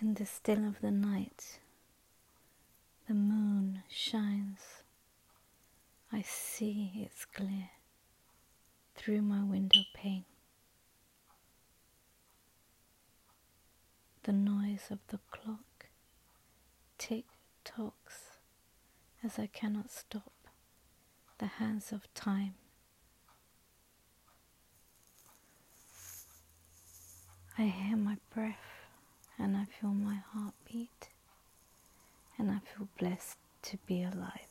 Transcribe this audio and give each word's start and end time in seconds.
In 0.00 0.14
the 0.14 0.24
still 0.24 0.66
of 0.66 0.80
the 0.80 0.90
night, 0.90 1.58
the 3.06 3.12
moon 3.12 3.82
shines. 3.90 4.82
I 6.10 6.22
see 6.22 6.90
its 6.96 7.26
glare 7.26 7.72
through 8.96 9.20
my 9.20 9.42
window 9.42 9.80
pane. 9.92 10.24
The 14.22 14.32
noise 14.32 14.86
of 14.90 15.00
the 15.08 15.18
clock 15.30 15.88
tick 16.96 17.26
tocks 17.62 18.38
as 19.22 19.38
I 19.38 19.48
cannot 19.48 19.90
stop 19.90 20.32
the 21.36 21.46
hands 21.46 21.92
of 21.92 22.12
time. 22.14 22.54
I 27.58 27.64
hear 27.64 27.96
my 27.98 28.16
breath 28.34 28.69
feel 29.80 29.90
my 29.90 30.18
heartbeat, 30.32 31.08
and 32.38 32.50
I 32.50 32.58
feel 32.58 32.88
blessed 32.98 33.38
to 33.62 33.78
be 33.86 34.02
alive. 34.02 34.49